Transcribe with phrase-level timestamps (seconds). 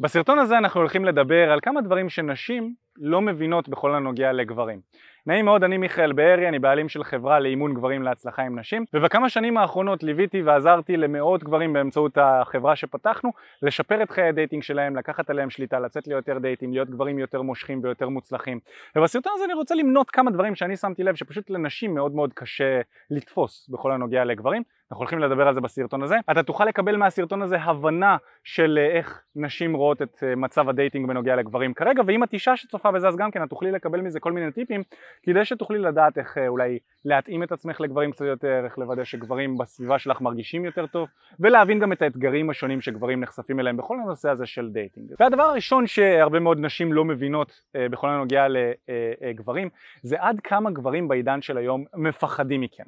[0.00, 4.80] בסרטון הזה אנחנו הולכים לדבר על כמה דברים שנשים לא מבינות בכל הנוגע לגברים.
[5.26, 9.28] נעים מאוד, אני מיכאל בארי, אני בעלים של חברה לאימון גברים להצלחה עם נשים ובכמה
[9.28, 13.30] שנים האחרונות ליוויתי ועזרתי למאות גברים באמצעות החברה שפתחנו
[13.62, 17.42] לשפר את חיי ה dating שלהם, לקחת עליהם שליטה, לצאת ליותר דייטים, להיות גברים יותר
[17.42, 18.58] מושכים ויותר מוצלחים.
[18.96, 22.80] ובסרטון הזה אני רוצה למנות כמה דברים שאני שמתי לב שפשוט לנשים מאוד מאוד קשה
[23.10, 24.62] לתפוס בכל הנוגע לגברים.
[24.90, 26.16] אנחנו הולכים לדבר על זה בסרטון הזה.
[26.30, 31.36] אתה תוכל לקבל מהסרטון הזה הבנה של איך נשים רואות את מצב ה dating בנוגע
[31.36, 34.32] לגברים כרגע ואם את אישה שצופה בזה אז גם כן את תוכלי לקבל מזה כל
[34.32, 34.82] מיני טיפים
[35.22, 39.98] כדי שתוכלי לדעת איך אולי להתאים את עצמך לגברים קצת יותר, איך לוודא שגברים בסביבה
[39.98, 41.08] שלך מרגישים יותר טוב
[41.40, 45.12] ולהבין גם את האתגרים השונים שגברים נחשפים אליהם בכל הנושא הזה של dating.
[45.20, 49.68] והדבר הראשון שהרבה מאוד נשים לא מבינות בכל הנוגע לגברים
[50.02, 52.84] זה עד כמה גברים בעידן של היום מפחדים מכם.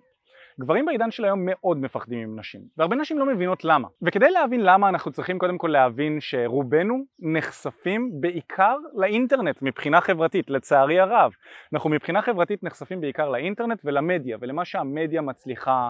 [0.61, 3.89] גברים בעידן של היום מאוד מפחדים עם נשים, והרבה נשים לא מבינות למה.
[4.03, 11.01] וכדי להבין למה אנחנו צריכים קודם כל להבין שרובנו נחשפים בעיקר לאינטרנט מבחינה חברתית, לצערי
[11.01, 11.33] הרב.
[11.73, 15.89] אנחנו מבחינה חברתית נחשפים בעיקר לאינטרנט ולמדיה, ולמה שהמדיה מצליחה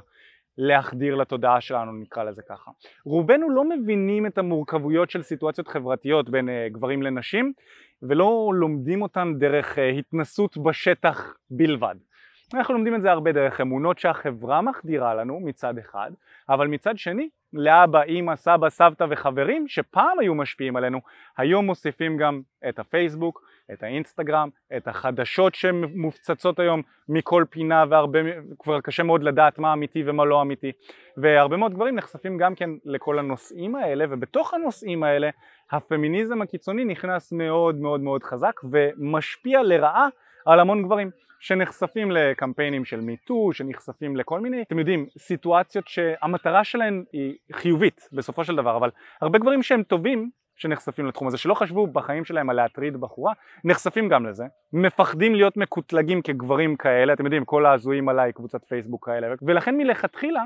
[0.59, 2.71] להחדיר לתודעה שלנו נקרא לזה ככה.
[3.05, 7.53] רובנו לא מבינים את המורכבויות של סיטואציות חברתיות בין גברים לנשים
[8.03, 11.95] ולא לומדים אותן דרך התנסות בשטח בלבד.
[12.55, 16.11] אנחנו לומדים את זה הרבה דרך אמונות שהחברה מחדירה לנו מצד אחד,
[16.49, 21.01] אבל מצד שני לאבא, אימא, סבא, סבתא וחברים שפעם היו משפיעים עלינו,
[21.39, 28.19] היום מוסיפים גם את הפייסבוק, את האינסטגרם, את החדשות שמופצצות היום מכל פינה והרבה,
[28.59, 30.73] כבר קשה מאוד לדעת מה אמיתי ומה לא אמיתי
[31.17, 35.31] והרבה מאוד גברים נחשפים גם כן לכל הנושאים האלה ובתוך הנושאים האלה
[35.71, 40.09] הפמיניזם הקיצוני נכנס מאוד מאוד מאוד חזק ומשפיע לרעה
[40.47, 41.11] על המון גברים
[41.41, 48.45] שנחשפים לקמפיינים של מיטו, שנחשפים לכל מיני, אתם יודעים, סיטואציות שהמטרה שלהן היא חיובית בסופו
[48.45, 52.57] של דבר, אבל הרבה גברים שהם טובים שנחשפים לתחום הזה, שלא חשבו בחיים שלהם על
[52.57, 53.33] להטריד בחורה,
[53.65, 59.07] נחשפים גם לזה, מפחדים להיות מקוטלגים כגברים כאלה, אתם יודעים, כל ההזויים עליי, קבוצת פייסבוק
[59.07, 60.43] כאלה, ולכן מלכתחילה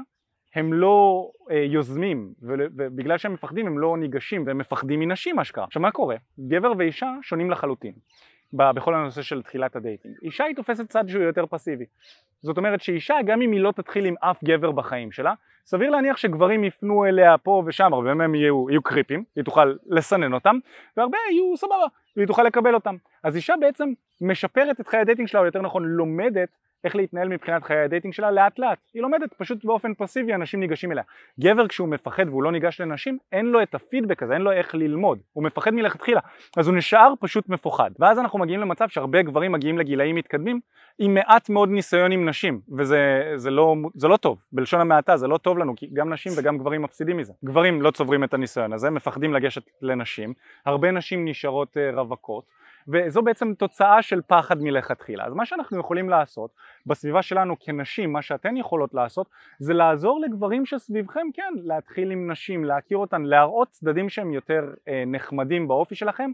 [0.55, 5.65] הם לא אה, יוזמים, ובגלל שהם מפחדים הם לא ניגשים, והם מפחדים מנשים אשכרה.
[5.65, 6.17] עכשיו מה קורה?
[6.41, 7.93] גבר ואישה שונים לחלוטין.
[8.53, 10.15] בכל הנושא של תחילת ה dating.
[10.23, 11.85] אישה היא תופסת צד שהוא יותר פסיבי.
[12.43, 15.35] זאת אומרת שאישה גם אם היא לא תתחיל עם אף גבר בחיים שלה,
[15.67, 20.33] סביר להניח שגברים יפנו אליה פה ושם, הרבה מהם יהיו, יהיו קריפים, היא תוכל לסנן
[20.33, 20.57] אותם,
[20.97, 22.97] והרבה יהיו סבבה, והיא תוכל לקבל אותם.
[23.23, 26.49] אז אישה בעצם משפרת את חיי ה dating שלה, או יותר נכון לומדת
[26.85, 28.79] איך להתנהל מבחינת חיי ה dating שלה לאט לאט.
[28.95, 31.03] היא לומדת פשוט באופן פסיבי, אנשים ניגשים אליה.
[31.41, 34.75] גבר כשהוא מפחד והוא לא ניגש לנשים, אין לו את הפידבק הזה, אין לו איך
[34.75, 35.19] ללמוד.
[35.33, 36.21] הוא מפחד מלכתחילה.
[36.57, 37.91] אז הוא נשאר פשוט מפוחד.
[37.99, 40.61] ואז אנחנו מגיעים למצב שהרבה גברים מגיעים לגילאים מתקדמים
[40.99, 44.39] עם מעט מאוד ניסיון עם נשים, וזה זה לא, זה לא טוב.
[44.53, 47.33] בלשון המעטה זה לא טוב לנו, כי גם נשים וגם גברים מפסידים מזה.
[47.45, 50.35] גברים לא צוברים את הניסיון הזה, מפחדים לגשת לנשים.
[50.67, 52.61] הרבה נשים נשארות רווקות.
[52.89, 55.25] וזו בעצם תוצאה של פחד מלכתחילה.
[55.25, 56.51] אז מה שאנחנו יכולים לעשות
[56.87, 62.65] בסביבה שלנו כנשים, מה שאתן יכולות לעשות זה לעזור לגברים שסביבכם, כן, להתחיל עם נשים,
[62.65, 66.31] להכיר אותן, להראות צדדים שהם יותר אה, נחמדים באופי שלכם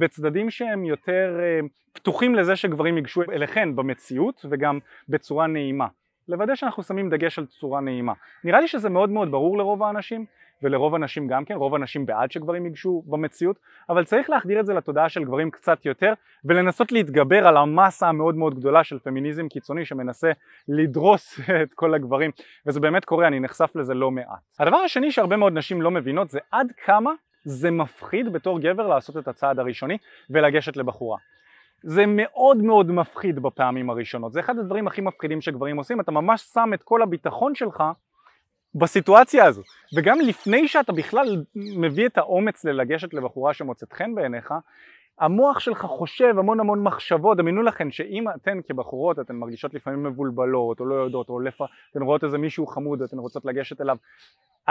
[0.00, 1.60] וצדדים שהם יותר אה,
[1.92, 5.86] פתוחים לזה שגברים ייגשו אליכן במציאות וגם בצורה נעימה.
[6.28, 8.12] לוודא שאנחנו שמים דגש על צורה נעימה.
[8.44, 10.24] נראה לי שזה מאוד מאוד ברור לרוב האנשים
[10.62, 13.58] ולרוב הנשים גם כן, רוב הנשים בעד שגברים ייגשו במציאות,
[13.88, 16.12] אבל צריך להחדיר את זה לתודעה של גברים קצת יותר
[16.44, 20.32] ולנסות להתגבר על המסה המאוד מאוד גדולה של פמיניזם קיצוני שמנסה
[20.68, 22.30] לדרוס את כל הגברים
[22.66, 24.40] וזה באמת קורה, אני נחשף לזה לא מעט.
[24.58, 27.12] הדבר השני שהרבה מאוד נשים לא מבינות זה עד כמה
[27.44, 29.98] זה מפחיד בתור גבר לעשות את הצעד הראשוני
[30.30, 31.18] ולגשת לבחורה.
[31.82, 36.42] זה מאוד מאוד מפחיד בפעמים הראשונות, זה אחד הדברים הכי מפחידים שגברים עושים, אתה ממש
[36.42, 37.82] שם את כל הביטחון שלך
[38.74, 39.62] בסיטואציה הזו.
[39.96, 44.54] וגם לפני שאתה בכלל מביא את האומץ ללגשת לבחורה שמוצאת חן בעיניך
[45.20, 50.80] המוח שלך חושב המון המון מחשבות, דמיינו לכם שאם אתן כבחורות אתן מרגישות לפעמים מבולבלות
[50.80, 51.60] או לא יודעות או לפ...
[51.90, 53.96] אתן רואות איזה מישהו חמוד ואתן רוצות לגשת אליו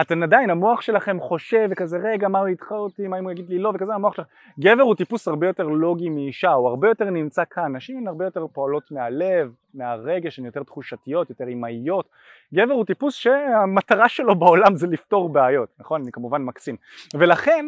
[0.01, 3.49] אתן עדיין, המוח שלכם חושב וכזה רגע מה הוא ידחה אותי, מה אם הוא יגיד
[3.49, 3.71] לי לא?
[3.75, 4.25] וכזה המוח שלך
[4.59, 8.25] גבר הוא טיפוס הרבה יותר לוגי מאישה, הוא הרבה יותר נמצא כאן, נשים הן הרבה
[8.25, 12.09] יותר פועלות מהלב, מהרגש, הן יותר תחושתיות, יותר אימהיות
[12.53, 16.01] גבר הוא טיפוס שהמטרה שלו בעולם זה לפתור בעיות, נכון?
[16.01, 16.75] אני כמובן מקסים.
[17.13, 17.65] ולכן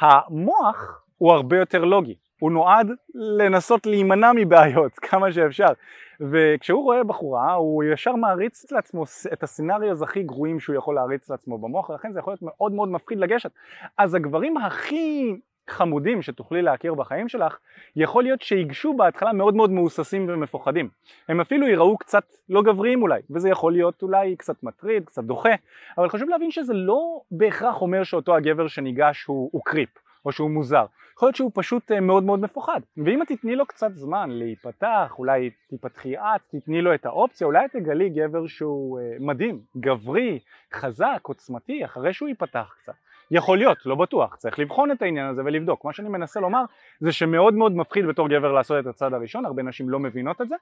[0.00, 5.72] המוח הוא הרבה יותר לוגי, הוא נועד לנסות להימנע מבעיות כמה שאפשר.
[6.20, 11.58] וכשהוא רואה בחורה הוא ישר מעריץ לעצמו את הסצנריוז הכי גרועים שהוא יכול להריץ לעצמו
[11.58, 13.50] במוח ולכן זה יכול להיות מאוד מאוד מפחיד לגשת.
[13.98, 15.36] אז הגברים הכי
[15.68, 17.58] חמודים שתוכלי להכיר בחיים שלך
[17.96, 20.88] יכול להיות שיגשו בהתחלה מאוד מאוד מהוססים ומפוחדים.
[21.28, 25.54] הם אפילו ייראו קצת לא גבריים אולי וזה יכול להיות אולי קצת מטריד, קצת דוחה
[25.98, 29.88] אבל חשוב להבין שזה לא בהכרח אומר שאותו הגבר שניגש הוא, הוא קריפ
[30.24, 30.84] או שהוא מוזר,
[31.14, 32.80] יכול להיות שהוא פשוט אה, מאוד מאוד מפוחד.
[32.96, 37.64] ואם את תתני לו קצת זמן להיפתח, אולי תיפתחי את, תתני לו את האופציה, אולי
[37.64, 40.38] את תגלי גבר שהוא אה, מדהים, גברי,
[40.74, 42.92] חזק, עוצמתי, אחרי שהוא ייפתח קצת.
[43.30, 45.84] יכול להיות, לא בטוח, צריך לבחון את העניין הזה ולבדוק.
[45.84, 46.64] מה שאני מנסה לומר
[47.00, 50.48] זה שמאוד מאוד מפחיד בתור גבר לעשות את הצעד הראשון, הרבה נשים לא מבינות את
[50.48, 50.56] זה,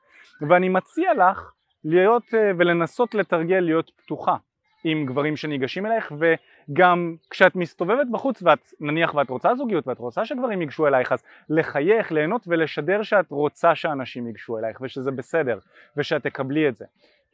[0.49, 1.52] ואני מציע לך
[1.85, 4.37] להיות אה, ולנסות לתרגל להיות פתוחה
[4.84, 10.25] עם גברים שניגשים אלייך וגם כשאת מסתובבת בחוץ ואת נניח ואת רוצה זוגיות ואת רוצה
[10.25, 15.58] שגברים ייגשו אלייך אז לחייך, ליהנות ולשדר שאת רוצה שאנשים ייגשו אלייך ושזה בסדר
[15.96, 16.84] ושאת תקבלי את זה.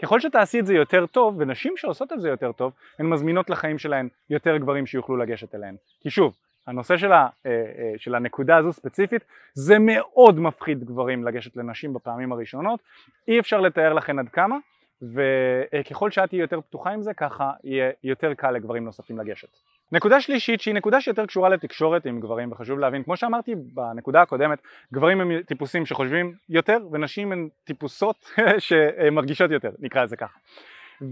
[0.02, 3.78] ככל שתעשי את זה יותר טוב, ונשים שעושות את זה יותר טוב, הן מזמינות לחיים
[3.78, 5.76] שלהן יותר גברים שיוכלו לגשת אליהן.
[6.00, 6.36] כי שוב,
[6.66, 9.24] הנושא של, ה, אה, אה, של הנקודה הזו ספציפית,
[9.54, 12.80] זה מאוד מפחיד גברים לגשת לנשים בפעמים הראשונות,
[13.28, 14.56] אי אפשר לתאר לכן עד כמה,
[15.02, 19.48] וככל שאת תהיי יותר פתוחה עם זה, ככה יהיה יותר קל לגברים נוספים לגשת.
[19.92, 24.58] נקודה שלישית שהיא נקודה שיותר קשורה לתקשורת עם גברים וחשוב להבין כמו שאמרתי בנקודה הקודמת
[24.92, 30.38] גברים הם טיפוסים שחושבים יותר ונשים הן טיפוסות שמרגישות יותר נקרא לזה ככה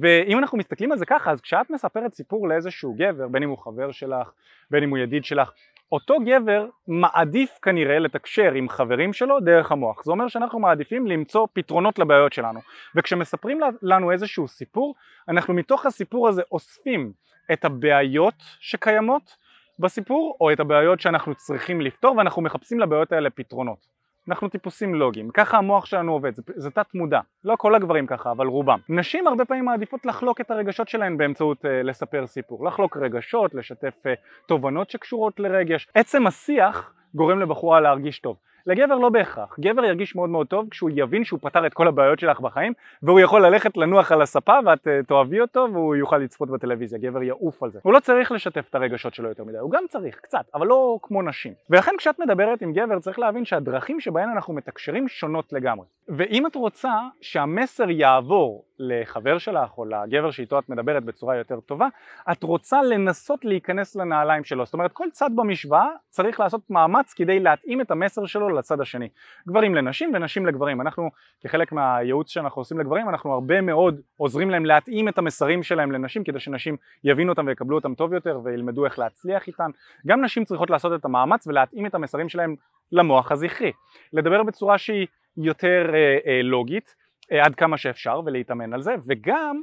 [0.00, 3.58] ואם אנחנו מסתכלים על זה ככה אז כשאת מספרת סיפור לאיזשהו גבר בין אם הוא
[3.58, 4.32] חבר שלך
[4.70, 5.52] בין אם הוא ידיד שלך
[5.92, 10.04] אותו גבר מעדיף כנראה לתקשר עם חברים שלו דרך המוח.
[10.04, 12.60] זה אומר שאנחנו מעדיפים למצוא פתרונות לבעיות שלנו.
[12.96, 14.94] וכשמספרים לנו איזשהו סיפור
[15.28, 17.12] אנחנו מתוך הסיפור הזה אוספים
[17.52, 19.36] את הבעיות שקיימות
[19.78, 23.99] בסיפור או את הבעיות שאנחנו צריכים לפתור ואנחנו מחפשים לבעיות האלה פתרונות
[24.30, 28.30] אנחנו טיפוסים לוגיים, ככה המוח שלנו עובד, זה, זה תת מודע, לא כל הגברים ככה,
[28.30, 28.78] אבל רובם.
[28.88, 33.94] נשים הרבה פעמים מעדיפות לחלוק את הרגשות שלהן באמצעות uh, לספר סיפור, לחלוק רגשות, לשתף
[34.06, 34.10] uh,
[34.46, 35.88] תובנות שקשורות לרגש.
[35.94, 38.36] עצם השיח גורם לבחורה להרגיש טוב.
[38.70, 42.18] לגבר לא בהכרח, גבר ירגיש מאוד מאוד טוב כשהוא יבין שהוא פתר את כל הבעיות
[42.18, 42.72] שלך בחיים
[43.02, 47.22] והוא יכול ללכת לנוח על הספה ואת uh, תאהבי אותו והוא יוכל לצפות בטלוויזיה, גבר
[47.22, 47.78] יעוף על זה.
[47.82, 50.98] הוא לא צריך לשתף את הרגשות שלו יותר מדי, הוא גם צריך, קצת, אבל לא
[51.02, 51.52] כמו נשים.
[51.70, 55.86] ולכן כשאת מדברת עם גבר צריך להבין שהדרכים שבהן אנחנו מתקשרים שונות לגמרי.
[56.08, 61.88] ואם את רוצה שהמסר יעבור לחבר שלך או לגבר שאיתו את מדברת בצורה יותר טובה,
[62.32, 64.64] את רוצה לנסות להיכנס לנעליים שלו.
[64.64, 69.08] זאת אומרת כל צד במשוואה צריך לעשות מאמץ כדי להתאים את המסר שלו לצד השני.
[69.48, 70.80] גברים לנשים ונשים לגברים.
[70.80, 71.10] אנחנו
[71.40, 76.24] כחלק מהייעוץ שאנחנו עושים לגברים אנחנו הרבה מאוד עוזרים להם להתאים את המסרים שלהם לנשים
[76.24, 79.70] כדי שנשים יבינו אותם ויקבלו אותם טוב יותר וילמדו איך להצליח איתן.
[80.06, 82.54] גם נשים צריכות לעשות את המאמץ ולהתאים את המסרים שלהם
[82.92, 83.72] למוח הזכרי.
[84.12, 85.06] לדבר בצורה שהיא
[85.36, 86.99] יותר אה, אה, לוגית
[87.30, 89.60] עד כמה שאפשר ולהתאמן על זה וגם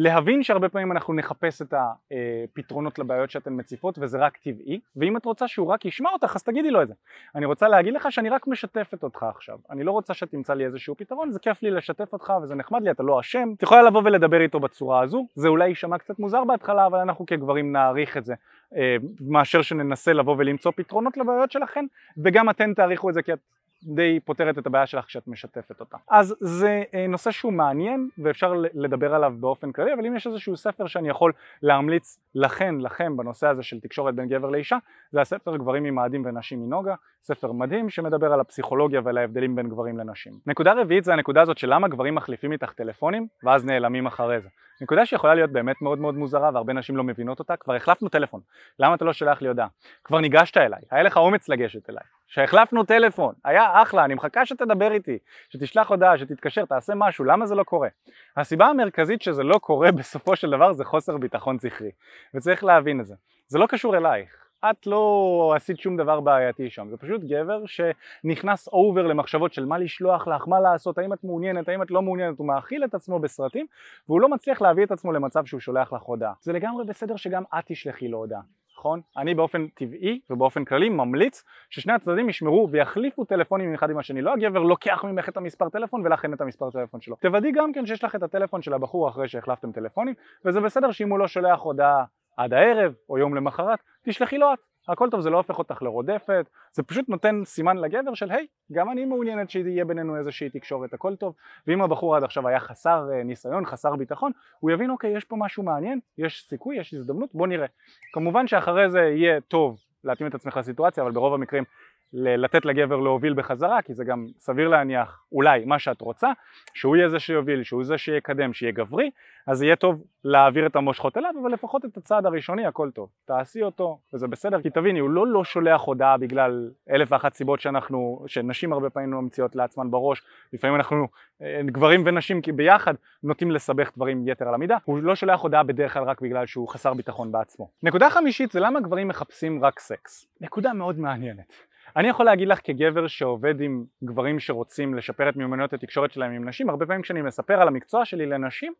[0.00, 5.24] להבין שהרבה פעמים אנחנו נחפש את הפתרונות לבעיות שאתן מציפות וזה רק טבעי ואם את
[5.24, 6.94] רוצה שהוא רק ישמע אותך אז תגידי לו את זה.
[7.34, 9.58] אני רוצה להגיד לך שאני רק משתפת אותך עכשיו.
[9.70, 12.90] אני לא רוצה שתמצא לי איזשהו פתרון זה כיף לי לשתף אותך וזה נחמד לי
[12.90, 13.48] אתה לא אשם.
[13.56, 17.26] את יכולה לבוא ולדבר איתו בצורה הזו זה אולי יישמע קצת מוזר בהתחלה אבל אנחנו
[17.26, 18.34] כגברים נעריך את זה
[18.76, 18.96] אה,
[19.28, 21.84] מאשר שננסה לבוא ולמצוא פתרונות לבעיות שלכם
[22.24, 23.38] וגם אתן תעריכו את זה כי את
[23.82, 25.96] די פותרת את הבעיה שלך כשאת משתפת אותה.
[26.10, 30.56] אז זה אה, נושא שהוא מעניין ואפשר לדבר עליו באופן כללי, אבל אם יש איזשהו
[30.56, 31.32] ספר שאני יכול
[31.62, 34.76] להמליץ לכן, לכם, בנושא הזה של תקשורת בין גבר לאישה,
[35.12, 39.98] זה הספר גברים ממאדים ונשים מנוגה, ספר מדהים שמדבר על הפסיכולוגיה ועל ההבדלים בין גברים
[39.98, 40.32] לנשים.
[40.46, 44.48] נקודה רביעית זה הנקודה הזאת של למה גברים מחליפים איתך טלפונים ואז נעלמים אחרי זה.
[44.80, 48.40] נקודה שיכולה להיות באמת מאוד מאוד מוזרה והרבה נשים לא מבינות אותה, כבר החלפנו טלפון,
[48.78, 49.66] למה אתה לא שולח לי הודעה?
[50.04, 54.92] כבר ניגשת אליי, היה לך אומץ לגשת אליי, שהחלפנו טלפון, היה אחלה, אני מחכה שתדבר
[54.92, 55.18] איתי,
[55.50, 57.88] שתשלח הודעה, שתתקשר, תעשה משהו, למה זה לא קורה?
[58.36, 61.90] הסיבה המרכזית שזה לא קורה בסופו של דבר זה חוסר ביטחון זכרי,
[62.34, 63.14] וצריך להבין את זה,
[63.46, 68.68] זה לא קשור אלייך, את לא עשית שום דבר בעייתי שם, זה פשוט גבר שנכנס
[68.68, 72.38] אובר למחשבות של מה לשלוח לך, מה לעשות, האם את מעוניינת, האם את לא מעוניינת,
[72.38, 73.66] הוא מאכיל את עצמו בסרטים
[74.08, 76.32] והוא לא מצליח להביא את עצמו למצב שהוא שולח לך הודעה.
[76.40, 78.40] זה לגמרי בסדר שגם את תשלחי לו הודעה.
[78.78, 79.00] נכון?
[79.16, 84.32] אני באופן טבעי ובאופן כללי ממליץ ששני הצדדים ישמרו ויחליפו טלפונים אחד עם השני לא
[84.32, 87.86] הגבר לוקח ממך את המספר טלפון ולך אין את המספר טלפון שלו תוודאי גם כן
[87.86, 91.60] שיש לך את הטלפון של הבחור אחרי שהחלפתם טלפונים וזה בסדר שאם הוא לא שולח
[91.60, 92.04] הודעה
[92.38, 96.48] עד הערב או יום למחרת, תשלחי לו את, הכל טוב, זה לא הופך אותך לרודפת,
[96.72, 101.16] זה פשוט נותן סימן לגבר של היי, גם אני מעוניינת שיהיה בינינו איזושהי תקשורת, הכל
[101.16, 101.34] טוב,
[101.66, 105.36] ואם הבחור עד עכשיו היה חסר אה, ניסיון, חסר ביטחון, הוא יבין אוקיי, יש פה
[105.38, 107.66] משהו מעניין, יש סיכוי, יש הזדמנות, בוא נראה.
[108.12, 111.64] כמובן שאחרי זה יהיה טוב להתאים את עצמך לסיטואציה, אבל ברוב המקרים
[112.12, 116.32] לתת לגבר להוביל בחזרה, כי זה גם סביר להניח אולי מה שאת רוצה,
[116.74, 119.10] שהוא יהיה זה שיוביל, שהוא זה שיקדם, שיהיה גברי,
[119.46, 123.08] אז יהיה טוב להעביר את המושכות אליו, אבל לפחות את הצעד הראשוני הכל טוב.
[123.24, 127.60] תעשי אותו, וזה בסדר, כי תביני, הוא לא לא שולח הודעה בגלל אלף ואחת סיבות
[127.60, 130.22] שאנחנו, שנשים הרבה פעמים לא מציעות לעצמן בראש,
[130.52, 131.08] לפעמים אנחנו,
[131.42, 135.92] אה, גברים ונשים ביחד, נוטים לסבך דברים יתר על המידה, הוא לא שולח הודעה בדרך
[135.92, 137.70] כלל רק בגלל שהוא חסר ביטחון בעצמו.
[137.82, 140.26] נקודה חמישית זה למה גברים מחפשים רק סקס.
[140.40, 141.67] נקודה מאוד מעניינת.
[141.96, 146.48] אני יכול להגיד לך כגבר שעובד עם גברים שרוצים לשפר את מיומנויות התקשורת שלהם עם
[146.48, 148.72] נשים, הרבה פעמים כשאני מספר על המקצוע שלי לנשים,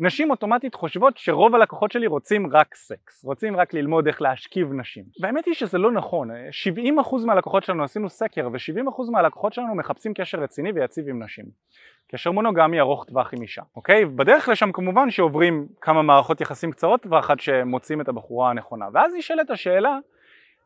[0.00, 5.04] נשים אוטומטית חושבות שרוב הלקוחות שלי רוצים רק סקס, רוצים רק ללמוד איך להשכיב נשים.
[5.20, 10.38] והאמת היא שזה לא נכון, 70% מהלקוחות שלנו עשינו סקר ו-70% מהלקוחות שלנו מחפשים קשר
[10.38, 11.44] רציני ויציב עם נשים.
[12.12, 14.04] קשר מונוגמי ארוך טווח עם אישה, אוקיי?
[14.04, 19.14] בדרך לשם כמובן שעוברים כמה מערכות יחסים קצרות טווח עד שמוצאים את הבחורה הנכונה, ואז
[19.14, 19.98] נשאלת השאלה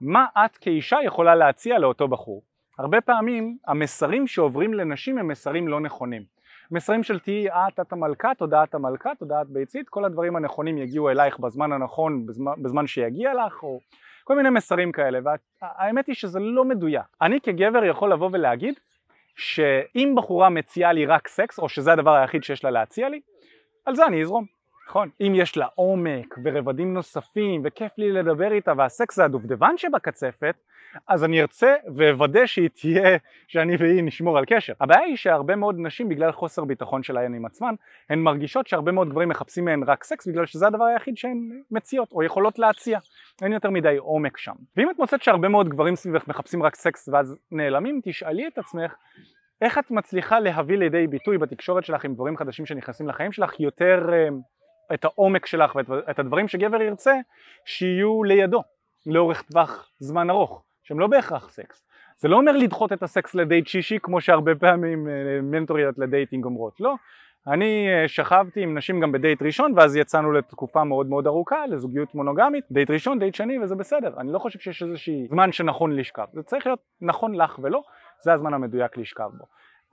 [0.00, 2.42] מה את כאישה יכולה להציע לאותו בחור.
[2.78, 6.22] הרבה פעמים המסרים שעוברים לנשים הם מסרים לא נכונים.
[6.70, 11.38] מסרים של תהיי את, את המלכה, תודעת המלכה, תודעת ביצית, כל הדברים הנכונים יגיעו אלייך
[11.38, 13.80] בזמן הנכון, בזמן, בזמן שיגיע לך, או
[14.24, 15.18] כל מיני מסרים כאלה,
[15.62, 17.06] והאמת היא שזה לא מדויק.
[17.22, 18.74] אני כגבר יכול לבוא ולהגיד
[19.36, 23.20] שאם בחורה מציעה לי רק סקס, או שזה הדבר היחיד שיש לה להציע לי,
[23.84, 24.55] על זה אני אזרום.
[24.88, 25.08] נכון?
[25.20, 30.56] אם יש לה עומק ורבדים נוספים וכיף לי לדבר איתה והסקס זה הדובדבן שבקצפת
[31.08, 34.72] אז אני ארצה ואוודא שהיא תהיה, שאני והיא נשמור על קשר.
[34.80, 37.74] הבעיה היא שהרבה מאוד נשים בגלל חוסר ביטחון שלהן עם עצמן
[38.10, 42.12] הן מרגישות שהרבה מאוד גברים מחפשים מהן רק סקס בגלל שזה הדבר היחיד שהן מציעות
[42.12, 42.98] או יכולות להציע.
[43.42, 44.54] אין יותר מדי עומק שם.
[44.76, 48.94] ואם את מוצאת שהרבה מאוד גברים סביבך מחפשים רק סקס ואז נעלמים, תשאלי את עצמך
[49.62, 54.08] איך את מצליחה להביא לידי ביטוי בתקשורת שלך עם דברים חדשים שנכנסים לחיים שלך יותר
[54.12, 54.28] אה,
[54.94, 57.14] את העומק שלך ואת הדברים שגבר ירצה
[57.64, 58.62] שיהיו לידו
[59.06, 61.86] לאורך טווח זמן ארוך שהם לא בהכרח סקס.
[62.18, 65.12] זה לא אומר לדחות את הסקס לדייט שישי כמו שהרבה פעמים אה,
[65.42, 66.80] מנטוריות ל dating אומרות.
[66.80, 66.94] לא.
[67.46, 72.14] אני אה, שכבתי עם נשים גם בדייט ראשון ואז יצאנו לתקופה מאוד מאוד ארוכה לזוגיות
[72.14, 74.14] מונוגמית דייט ראשון דייט שני וזה בסדר.
[74.18, 76.24] אני לא חושב שיש איזשהי זמן שנכון לשכב.
[76.32, 77.82] זה צריך להיות נכון לך ולא
[78.22, 79.44] זה הזמן המדויק לשכב בו.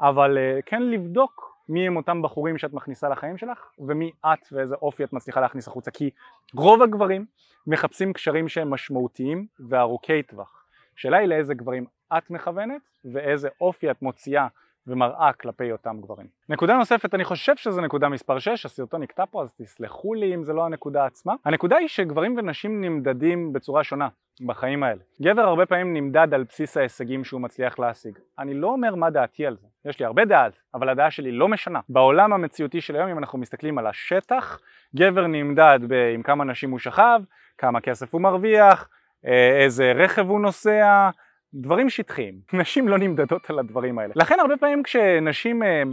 [0.01, 4.75] אבל אה, כן לבדוק מי הם אותם בחורים שאת מכניסה לחיים שלך ומי את ואיזה
[4.75, 5.91] אופי את מצליחה להכניס החוצה.
[5.91, 6.09] כי
[6.55, 7.25] רוב הגברים
[7.67, 10.65] מחפשים קשרים שהם משמעותיים וארוכי טווח.
[10.97, 11.85] השאלה היא לאיזה גברים
[12.17, 12.81] את מכוונת
[13.13, 14.47] ואיזה אופי את מוציאה
[14.87, 16.27] ומראה כלפי אותם גברים.
[16.49, 20.43] נקודה נוספת, אני חושב שזה נקודה מספר 6, הסרטון נקטע פה אז תסלחו לי אם
[20.43, 21.33] זה לא הנקודה עצמה.
[21.45, 24.07] הנקודה היא שגברים ונשים נמדדים בצורה שונה
[24.45, 25.01] בחיים האלה.
[25.21, 28.19] גבר הרבה פעמים נמדד על בסיס ההישגים שהוא מצליח להשיג.
[28.39, 31.47] אני לא אומר מה דעתי על זה, יש לי הרבה זה, אבל הדעה שלי לא
[31.47, 31.79] משנה.
[31.89, 34.59] בעולם המציאותי של היום, אם אנחנו מסתכלים על השטח,
[34.95, 35.79] גבר נמדד
[36.13, 37.21] עם כמה נשים הוא שכב,
[37.57, 38.89] כמה כסף הוא מרוויח,
[39.25, 41.09] אה, איזה רכב הוא נוסע,
[41.53, 42.39] דברים שטחיים.
[42.61, 44.13] נשים לא נמדדות על הדברים האלה.
[44.15, 45.83] לכן הרבה פעמים כשנשים אה,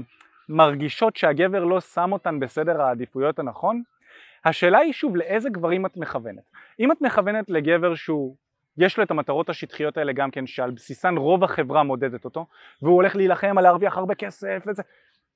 [0.49, 3.83] מרגישות שהגבר לא שם אותן בסדר העדיפויות הנכון,
[4.45, 6.43] השאלה היא שוב לאיזה גברים את מכוונת.
[6.81, 8.37] אם את מכוונת לגבר שהוא
[8.79, 12.47] יש לו את המטרות השטחיות האלה גם כן שעל בסיסן רוב החברה מודדת אותו
[12.83, 14.83] והוא הולך להילחם על להרוויח הרבה כסף וזה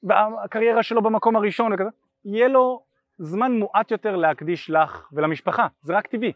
[0.03, 1.89] והקריירה שלו במקום הראשון וכזה
[2.25, 2.83] יהיה לו
[3.19, 6.33] זמן מועט יותר להקדיש לך ולמשפחה זה רק טבעי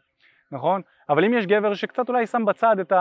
[0.52, 0.82] נכון?
[1.08, 2.92] אבל אם יש גבר שקצת אולי שם בצד את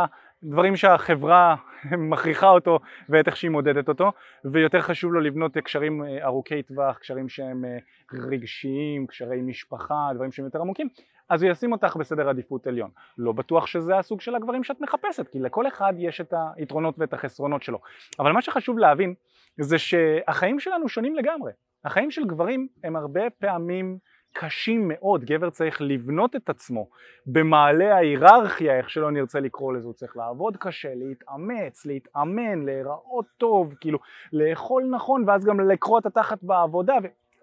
[0.44, 1.56] הדברים שהחברה
[2.12, 2.80] מכריחה אותו
[3.10, 4.12] ואת איך שהיא מודדת אותו
[4.46, 7.78] ויותר חשוב לו לבנות קשרים אה, ארוכי טווח, קשרים שהם אה,
[8.14, 10.88] רגשיים, קשרי משפחה, דברים שהם יותר עמוקים
[11.30, 12.90] אז הוא ישים אותך בסדר עדיפות עליון.
[13.18, 17.14] לא בטוח שזה הסוג של הגברים שאת מחפשת כי לכל אחד יש את היתרונות ואת
[17.14, 17.80] החסרונות שלו
[18.20, 19.14] אבל מה שחשוב להבין
[19.60, 21.52] זה שהחיים שלנו שונים לגמרי
[21.86, 23.98] החיים של גברים הם הרבה פעמים
[24.34, 26.90] קשים מאוד, גבר צריך לבנות את עצמו
[27.26, 33.74] במעלה ההיררכיה, איך שלא נרצה לקרוא לזה, הוא צריך לעבוד קשה, להתאמץ, להתאמן, להיראות טוב,
[33.80, 34.00] כאילו
[34.34, 36.94] לאכול נכון ואז גם לקרוא את התחת בעבודה,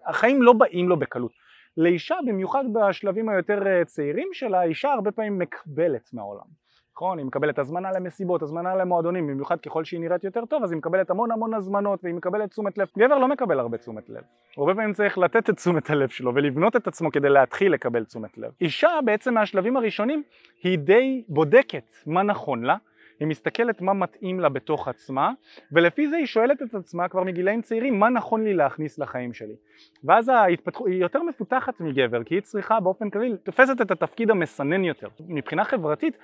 [0.07, 1.33] והחיים לא באים לו בקלות.
[1.77, 6.64] לאישה, במיוחד בשלבים היותר אה, צעירים שלה, אישה הרבה פעמים מקבלת מהעולם.
[6.97, 7.19] נכון?
[7.19, 11.11] היא מקבלת הזמנה למסיבות, הזמנה למועדונים, במיוחד ככל שהיא נראית יותר טוב אז היא מקבלת
[11.11, 12.89] המון המון הזמנות והיא מקבלת תשומת לב.
[12.99, 14.23] גבר לא מקבל הרבה תשומת לב.
[14.57, 18.39] הרבה פעמים צריך לתת את תשומת הלב שלו ולבנות את עצמו כדי להתחיל לקבל תשומת
[18.39, 18.51] לב.
[18.61, 20.23] אישה בעצם מהשלבים הראשונים
[20.63, 22.77] היא די בודקת מה נכון לה
[23.21, 25.33] היא מסתכלת מה מתאים לה בתוך עצמה
[25.73, 29.55] ולפי זה היא שואלת את עצמה כבר מגילאים צעירים מה נכון לי להכניס לחיים שלי
[30.05, 34.85] ואז ההתפתחות היא יותר מפותחת מגבר כי היא צריכה באופן כללי תופסת את התפקיד המסנן
[34.85, 36.19] יותר מבחינה חברתית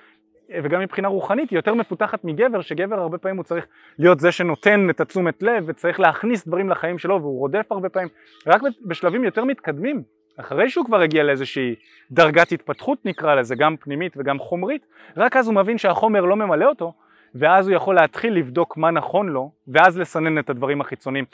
[0.63, 3.67] וגם מבחינה רוחנית היא יותר מפותחת מגבר, שגבר הרבה פעמים הוא צריך
[3.99, 8.09] להיות זה שנותן את התשומת לב וצריך להכניס דברים לחיים שלו והוא רודף הרבה פעמים,
[8.47, 10.03] רק בשלבים יותר מתקדמים,
[10.37, 11.75] אחרי שהוא כבר הגיע לאיזושהי
[12.11, 14.85] דרגת התפתחות נקרא לזה, גם פנימית וגם חומרית,
[15.17, 16.93] רק אז הוא מבין שהחומר לא ממלא אותו
[17.35, 21.25] ואז הוא יכול להתחיל לבדוק מה נכון לו, ואז לסנן את הדברים החיצוניים.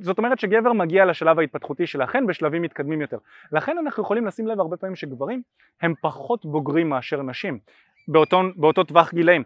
[0.00, 3.18] זאת, אומרת שגבר מגיע לשלב ההתפתחותי של החן בשלבים מתקדמים יותר.
[3.52, 5.42] לכן אנחנו יכולים לשים לב הרבה פעמים שגברים
[5.82, 7.58] הם פחות בוגרים מאשר נשים,
[8.08, 9.42] באותו, באותו טווח גילאים.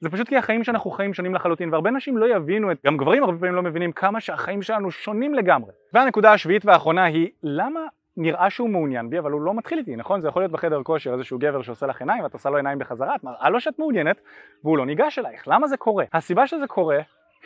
[0.00, 3.24] זה פשוט כי החיים שאנחנו חיים שונים לחלוטין והרבה נשים לא יבינו את, גם גברים
[3.24, 5.72] הרבה פעמים לא מבינים כמה שהחיים שלנו שונים לגמרי.
[5.92, 7.80] והנקודה השביעית והאחרונה היא למה
[8.16, 10.20] נראה שהוא מעוניין בי אבל הוא לא מתחיל איתי, נכון?
[10.20, 13.14] זה יכול להיות בחדר כושר איזשהו גבר שעושה לך עיניים ואת עושה לו עיניים בחזרה,
[13.14, 14.20] את מראה לו שאת מעוניינת
[14.64, 16.04] והוא לא ניגש אלייך, למה זה קורה?
[16.12, 16.98] הסיבה שזה קורה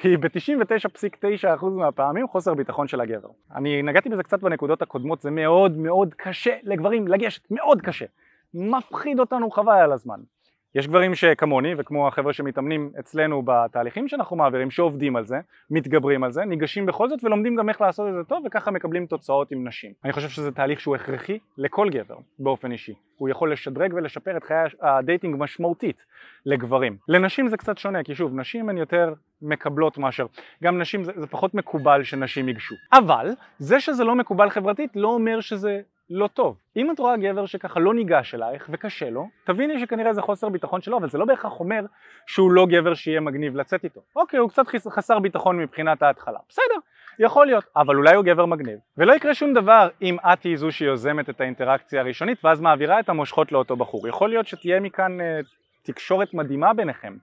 [0.03, 3.29] היא ב-99.9% מהפעמים חוסר ביטחון של הגבר.
[3.55, 8.07] אני נגעתי בזה קצת בנקודות הקודמות, זה מאוד מאוד קשה לגברים לגשת, מאוד קשה.
[8.55, 10.21] מפחיד אותנו חבל על הזמן.
[10.77, 15.41] יש גברים שכמוני וכמו החבר'ה שמתאמנים אצלנו בתהליכים שאנחנו מעבירים שעובדים על זה,
[15.71, 19.07] מתגברים על זה, ניגשים בכל זאת ולומדים גם איך לעשות את זה טוב וככה מקבלים
[19.07, 19.93] תוצאות עם נשים.
[20.05, 22.95] אני חושב שזה תהליך שהוא הכרחי לכל גבר באופן אישי.
[23.17, 25.97] הוא יכול לשדרג ולשפר את חיי ה dating משמעותית
[26.47, 26.97] לגברים.
[27.09, 30.27] לנשים זה קצת שונה כי שוב נשים הן יותר מקבלות מאשר
[30.65, 32.75] גם נשים זה, זה פחות מקובל שנשים ייגשו.
[32.93, 35.81] אבל זה שזה לא מקובל חברתית לא אומר שזה
[36.11, 36.57] לא טוב.
[36.77, 40.81] אם את רואה גבר שככה לא ניגש אלייך וקשה לו, תביני שכנראה זה חוסר ביטחון
[40.81, 41.81] שלו, אבל זה לא בהכרח אומר
[42.27, 44.01] שהוא לא גבר שיהיה מגניב לצאת איתו.
[44.17, 46.39] אוקיי, הוא קצת חסר ביטחון מבחינת ההתחלה.
[46.49, 46.75] בסדר,
[47.19, 48.79] יכול להיות, אבל אולי הוא גבר מגניב.
[48.99, 53.09] ולא יקרה שום דבר אם את היא זו שיוזמת את האינטראקציה הראשונית ואז מעבירה את
[53.09, 54.09] המושכות לאותו בחור.
[54.09, 55.41] יכול להיות שתהיה מכאן אה,
[55.87, 57.17] תקשורת מדהימה ביניכם.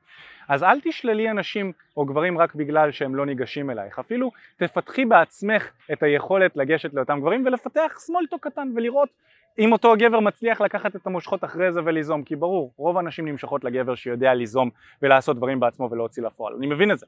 [0.48, 5.72] אז אל תשללי אנשים או גברים רק בגלל שהם לא ניגשים אלייך, אפילו תפתחי בעצמך
[5.94, 9.10] את היכולת לגשת לאותם גברים ולפתח סמולטו קטן ולראות
[9.60, 13.64] אם אותו גבר מצליח לקחת את המושכות אחרי זה וליזום, כי ברור, רוב הנשים נמשכות
[13.64, 14.70] לגבר שיודע ליזום
[15.02, 17.06] ולעשות דברים בעצמו ולהוציא לפועל, אני מבין את זה,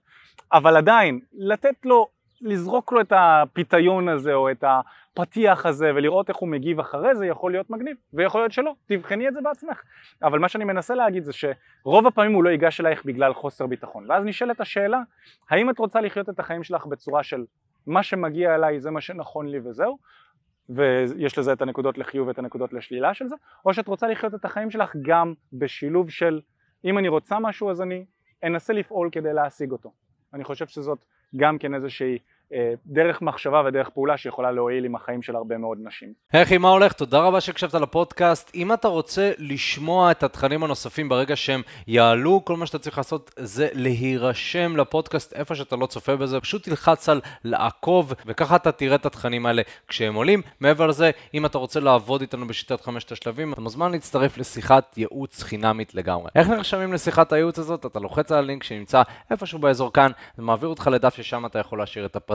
[0.53, 2.07] אבל עדיין, לתת לו
[2.41, 7.25] לזרוק לו את הפיתיון הזה או את הפתיח הזה ולראות איך הוא מגיב אחרי זה
[7.25, 9.81] יכול להיות מגניב ויכול להיות שלא, תבחני את זה בעצמך.
[10.23, 14.11] אבל מה שאני מנסה להגיד זה שרוב הפעמים הוא לא ייגש אלייך בגלל חוסר ביטחון.
[14.11, 15.01] ואז נשאלת השאלה
[15.49, 17.45] האם את רוצה לחיות את החיים שלך בצורה של
[17.87, 19.97] מה שמגיע אליי זה מה שנכון לי וזהו
[20.69, 24.45] ויש לזה את הנקודות לחיוב ואת הנקודות לשלילה של זה או שאת רוצה לחיות את
[24.45, 26.41] החיים שלך גם בשילוב של
[26.85, 28.05] אם אני רוצה משהו אז אני
[28.43, 29.93] אנסה לפעול כדי להשיג אותו.
[30.33, 32.17] אני חושב שזאת גם כן איזושהי
[32.85, 36.13] דרך מחשבה ודרך פעולה שיכולה להועיל עם החיים של הרבה מאוד נשים.
[36.33, 36.93] אחי, מה הולך?
[36.93, 38.51] תודה רבה שהקשבת לפודקאסט.
[38.55, 43.31] אם אתה רוצה לשמוע את התכנים הנוספים ברגע שהם יעלו, כל מה שאתה צריך לעשות
[43.35, 48.95] זה להירשם לפודקאסט איפה שאתה לא צופה בזה, פשוט תלחץ על לעקוב, וככה אתה תראה
[48.95, 50.41] את התכנים האלה כשהם עולים.
[50.59, 55.43] מעבר לזה, אם אתה רוצה לעבוד איתנו בשיטת חמשת השלבים, אתה מוזמן להצטרף לשיחת ייעוץ
[55.43, 56.29] חינמית לגמרי.
[56.35, 57.85] איך נרשמים לשיחת הייעוץ הזאת?
[57.85, 62.05] אתה לוחץ על הלינק שנמצא איפשהו באזור כאן, זה אותך לדף ששם אתה יכול להשאיר
[62.05, 62.34] את הפרטים.